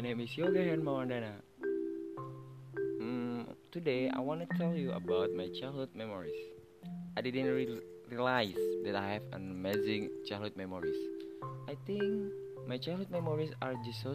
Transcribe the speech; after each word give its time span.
name 0.00 0.20
is 0.20 0.34
Yoga 0.34 0.60
Hermawandana. 0.64 1.32
Mm, 3.02 3.44
today 3.70 4.08
I 4.08 4.18
want 4.20 4.40
to 4.40 4.48
tell 4.56 4.72
you 4.74 4.92
about 4.92 5.28
my 5.34 5.48
childhood 5.60 5.90
memories. 5.94 6.40
I 7.14 7.20
didn't 7.20 7.52
re- 7.52 7.80
realize 8.08 8.56
that 8.84 8.96
I 8.96 9.12
have 9.12 9.24
amazing 9.34 10.08
childhood 10.26 10.56
memories. 10.56 10.96
I 11.68 11.76
think 11.84 12.32
my 12.66 12.78
childhood 12.78 13.10
memories 13.10 13.52
are 13.60 13.74
just. 13.84 14.06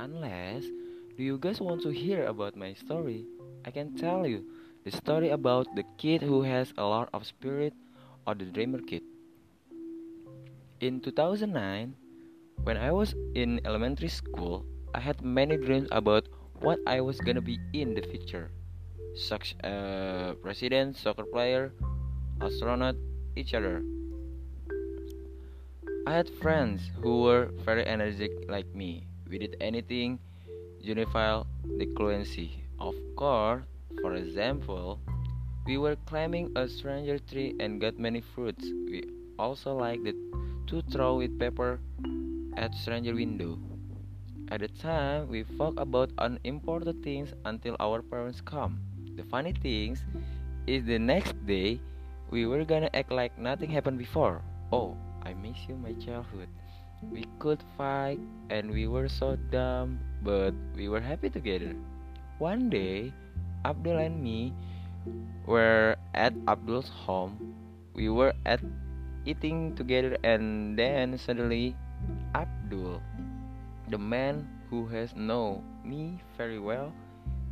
Unless, 0.00 0.64
do 1.16 1.22
you 1.22 1.38
guys 1.38 1.58
want 1.58 1.80
to 1.88 1.90
hear 1.90 2.26
about 2.26 2.54
my 2.54 2.74
story? 2.74 3.24
I 3.64 3.70
can 3.70 3.96
tell 3.96 4.26
you 4.26 4.44
the 4.84 4.90
story 4.90 5.30
about 5.30 5.66
the 5.76 5.84
kid 5.96 6.20
who 6.20 6.42
has 6.42 6.74
a 6.76 6.84
lot 6.84 7.08
of 7.14 7.24
spirit 7.24 7.72
or 8.26 8.34
the 8.34 8.44
dreamer 8.44 8.80
kid. 8.84 9.00
In 10.80 11.00
2009, 11.00 12.01
when 12.64 12.76
I 12.76 12.92
was 12.92 13.14
in 13.34 13.60
elementary 13.64 14.08
school, 14.08 14.64
I 14.94 15.00
had 15.00 15.22
many 15.22 15.56
dreams 15.56 15.88
about 15.90 16.28
what 16.60 16.78
I 16.86 17.00
was 17.00 17.18
gonna 17.20 17.40
be 17.40 17.58
in 17.72 17.94
the 17.94 18.02
future, 18.02 18.50
such 19.14 19.56
as 19.60 20.36
president, 20.42 20.96
soccer 20.96 21.24
player, 21.24 21.72
astronaut, 22.40 22.96
each 23.36 23.54
other. 23.54 23.82
I 26.06 26.12
had 26.14 26.28
friends 26.28 26.90
who 27.00 27.22
were 27.22 27.50
very 27.64 27.86
energetic 27.86 28.48
like 28.48 28.66
me. 28.74 29.06
We 29.28 29.38
did 29.38 29.56
anything, 29.60 30.18
unify 30.80 31.42
the 31.78 31.86
fluency. 31.96 32.64
Of 32.78 32.94
course, 33.16 33.62
for 34.02 34.14
example, 34.14 35.00
we 35.64 35.78
were 35.78 35.96
climbing 36.06 36.50
a 36.56 36.66
stranger 36.68 37.18
tree 37.18 37.54
and 37.60 37.80
got 37.80 37.98
many 37.98 38.20
fruits. 38.20 38.64
We 38.64 39.04
also 39.38 39.74
liked 39.74 40.06
to 40.66 40.82
throw 40.90 41.16
with 41.16 41.38
paper 41.38 41.78
at 42.56 42.74
stranger 42.74 43.14
window. 43.14 43.58
At 44.48 44.60
the 44.60 44.68
time, 44.68 45.28
we 45.28 45.44
talk 45.56 45.78
about 45.80 46.12
unimportant 46.18 47.02
things 47.02 47.32
until 47.44 47.76
our 47.80 48.02
parents 48.02 48.40
come. 48.40 48.80
The 49.16 49.24
funny 49.24 49.52
things 49.52 50.04
is 50.66 50.84
the 50.84 50.98
next 50.98 51.34
day 51.46 51.80
we 52.30 52.46
were 52.46 52.64
gonna 52.64 52.90
act 52.94 53.12
like 53.12 53.36
nothing 53.38 53.70
happened 53.70 53.98
before. 53.98 54.42
Oh, 54.72 54.96
I 55.22 55.34
miss 55.34 55.56
you, 55.68 55.76
my 55.76 55.92
childhood. 56.00 56.48
We 57.10 57.24
could 57.38 57.62
fight 57.76 58.20
and 58.50 58.70
we 58.70 58.86
were 58.86 59.08
so 59.08 59.36
dumb, 59.50 60.00
but 60.22 60.54
we 60.76 60.88
were 60.88 61.00
happy 61.00 61.30
together. 61.30 61.74
One 62.38 62.70
day, 62.70 63.12
Abdul 63.64 63.98
and 63.98 64.22
me 64.22 64.52
were 65.46 65.96
at 66.14 66.32
Abdul's 66.48 66.88
home. 66.88 67.54
We 67.94 68.08
were 68.08 68.32
at 68.46 68.60
eating 69.24 69.74
together 69.76 70.16
and 70.24 70.78
then 70.78 71.18
suddenly 71.18 71.76
Abdul, 72.34 73.02
the 73.88 73.98
man 73.98 74.48
who 74.70 74.86
has 74.88 75.14
known 75.14 75.62
me 75.84 76.20
very 76.36 76.58
well, 76.58 76.92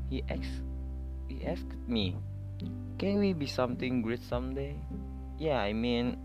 he 0.09 0.25
asked, 0.31 0.65
he 1.29 1.45
asked 1.45 1.75
me, 1.87 2.17
"Can 2.99 3.21
we 3.21 3.33
be 3.33 3.47
something 3.47 4.03
great 4.03 4.23
someday?" 4.25 4.75
Yeah, 5.39 5.61
I 5.61 5.73
mean, 5.73 6.17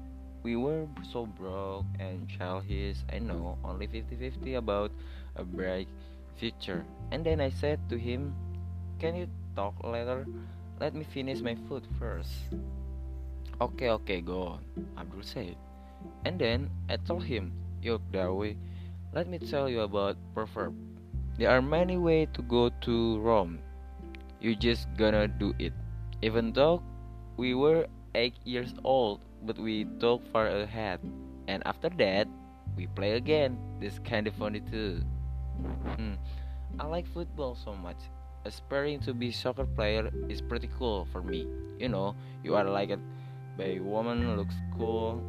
we 0.43 0.55
were 0.55 0.85
so 1.01 1.25
broke 1.25 1.89
and 1.99 2.29
childish. 2.29 3.01
I 3.09 3.19
know, 3.19 3.57
only 3.63 3.87
50-50 3.87 4.55
about 4.55 4.91
a 5.35 5.43
bright 5.43 5.89
future. 6.37 6.85
And 7.11 7.25
then 7.25 7.41
I 7.41 7.49
said 7.49 7.79
to 7.89 7.97
him, 7.97 8.35
"Can 8.99 9.15
you 9.15 9.27
talk 9.55 9.73
later? 9.83 10.27
Let 10.79 10.93
me 10.93 11.07
finish 11.07 11.39
my 11.39 11.55
food 11.67 11.87
first. 11.97 12.51
Okay, 13.63 13.89
okay, 14.03 14.19
go 14.19 14.59
on, 14.59 14.61
Abdul 14.99 15.23
said. 15.23 15.55
And 16.27 16.35
then 16.35 16.67
I 16.91 16.99
told 16.99 17.23
him, 17.23 17.55
Yuk 17.85 18.01
Dawi, 18.09 18.57
let 19.13 19.29
me 19.29 19.37
tell 19.37 19.69
you 19.69 19.85
about 19.85 20.17
proverb. 20.33 20.73
There 21.37 21.53
are 21.53 21.61
many 21.61 22.01
ways 22.01 22.33
to 22.33 22.41
go 22.41 22.73
to 22.81 23.21
Rome. 23.21 23.61
You 24.41 24.57
just 24.57 24.89
gonna 24.97 25.27
do 25.29 25.53
it. 25.61 25.69
Even 26.25 26.49
though 26.49 26.81
we 27.37 27.53
were 27.53 27.85
eight 28.15 28.41
years 28.41 28.73
old, 28.83 29.21
but 29.45 29.61
we 29.61 29.85
talk 30.01 30.25
far 30.33 30.47
ahead. 30.47 30.97
And 31.45 31.61
after 31.69 31.93
that, 32.01 32.25
we 32.75 32.87
play 32.87 33.21
again. 33.21 33.53
This 33.77 34.01
kind 34.01 34.25
of 34.25 34.33
funny 34.33 34.65
too. 34.65 35.05
Hmm. 35.93 36.17
I 36.81 36.89
like 36.89 37.05
football 37.05 37.53
so 37.53 37.77
much. 37.77 38.01
Aspiring 38.49 38.99
to 39.05 39.13
be 39.13 39.29
soccer 39.29 39.69
player 39.69 40.09
is 40.27 40.41
pretty 40.41 40.73
cool 40.73 41.05
for 41.13 41.21
me. 41.21 41.45
You 41.77 41.89
know, 41.89 42.15
you 42.41 42.55
are 42.57 42.65
like 42.65 42.89
a 42.89 42.97
by 43.61 43.77
woman 43.77 44.35
looks 44.37 44.57
cool. 44.73 45.21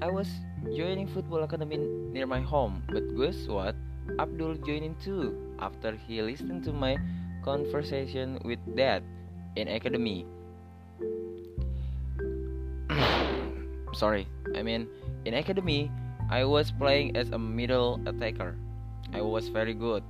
I 0.00 0.10
was 0.10 0.28
joining 0.76 1.06
football 1.06 1.42
academy 1.42 1.76
near 2.12 2.26
my 2.26 2.40
home, 2.40 2.82
but 2.88 3.02
guess 3.16 3.48
what? 3.48 3.74
Abdul 4.18 4.54
joining 4.64 4.94
too 5.02 5.36
after 5.58 5.92
he 5.92 6.22
listened 6.22 6.64
to 6.64 6.72
my 6.72 6.96
conversation 7.44 8.38
with 8.44 8.58
dad 8.76 9.02
in 9.56 9.68
academy. 9.68 10.24
Sorry, 13.92 14.26
I 14.56 14.62
mean 14.62 14.88
in 15.24 15.34
academy 15.34 15.90
I 16.30 16.44
was 16.44 16.70
playing 16.70 17.16
as 17.16 17.30
a 17.30 17.38
middle 17.38 18.00
attacker. 18.06 18.56
I 19.12 19.20
was 19.20 19.48
very 19.48 19.74
good. 19.74 20.02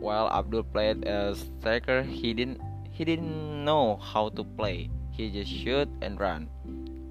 While 0.00 0.28
Abdul 0.32 0.64
played 0.64 1.04
as 1.04 1.48
striker, 1.60 2.02
he 2.02 2.32
didn't 2.32 2.60
he 2.90 3.04
didn't 3.04 3.64
know 3.64 4.00
how 4.00 4.30
to 4.30 4.42
play. 4.42 4.88
He 5.12 5.28
just 5.30 5.52
shoot 5.52 5.88
and 6.00 6.18
run. 6.20 6.48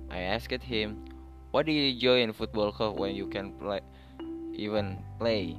I 0.09 0.25
asked 0.33 0.61
him, 0.65 1.05
"What 1.55 1.67
do 1.67 1.71
you 1.71 1.95
enjoy 1.95 2.19
in 2.19 2.33
football 2.33 2.73
club 2.73 2.99
when 2.99 3.15
you 3.15 3.27
can 3.27 3.53
play, 3.55 3.79
even 4.59 4.99
play?" 5.17 5.55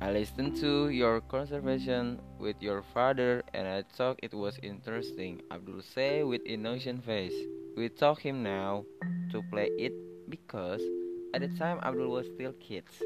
I 0.00 0.12
listened 0.12 0.54
to 0.62 0.86
your 0.88 1.20
conversation 1.20 2.22
with 2.38 2.54
your 2.62 2.86
father 2.94 3.42
and 3.52 3.66
I 3.66 3.82
thought 3.82 4.22
it 4.22 4.32
was 4.32 4.54
interesting. 4.62 5.42
Abdul 5.50 5.82
say 5.82 6.22
with 6.22 6.46
innocent 6.46 7.02
face. 7.02 7.34
We 7.74 7.88
taught 7.88 8.20
him 8.20 8.44
now 8.44 8.86
to 9.34 9.42
play 9.50 9.66
it 9.74 9.98
because 10.30 10.80
at 11.34 11.42
the 11.42 11.50
time 11.58 11.82
Abdul 11.82 12.14
was 12.14 12.30
still 12.30 12.54
kids. 12.62 13.02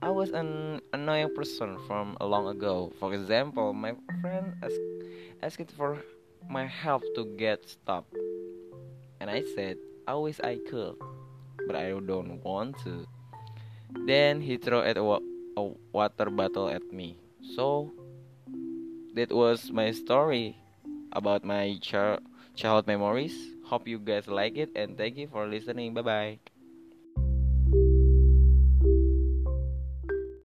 I 0.00 0.08
was 0.08 0.30
an 0.30 0.80
annoying 0.96 1.36
person 1.36 1.76
from 1.86 2.16
long 2.24 2.48
ago. 2.48 2.90
For 2.98 3.12
example, 3.12 3.74
my 3.74 3.92
friend 4.22 4.56
asked, 4.64 4.80
asked 5.42 5.76
for 5.76 6.00
my 6.48 6.64
help 6.64 7.04
to 7.16 7.36
get 7.36 7.68
stopped. 7.68 8.16
And 9.20 9.28
I 9.28 9.44
said, 9.54 9.76
I 10.06 10.14
wish 10.14 10.38
I 10.40 10.58
could, 10.70 10.94
but 11.66 11.74
I 11.74 11.90
don't 11.90 12.38
want 12.44 12.78
to. 12.84 13.06
Then 14.06 14.40
he 14.40 14.56
threw 14.56 14.80
at 14.80 14.96
a, 14.96 15.02
a 15.56 15.62
water 15.92 16.30
bottle 16.30 16.68
at 16.68 16.82
me. 16.92 17.18
So 17.42 17.92
that 19.14 19.32
was 19.32 19.70
my 19.72 19.90
story 19.90 20.56
about 21.12 21.44
my 21.44 21.78
ch- 21.82 22.22
childhood 22.54 22.86
memories. 22.86 23.34
Hope 23.64 23.88
you 23.88 23.98
guys 23.98 24.28
like 24.28 24.56
it 24.56 24.70
and 24.76 24.96
thank 24.96 25.16
you 25.16 25.26
for 25.26 25.46
listening. 25.46 25.94
Bye 25.94 26.02
bye. 26.02 26.38